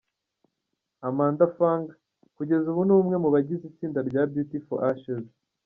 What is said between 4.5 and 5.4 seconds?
for Ashes.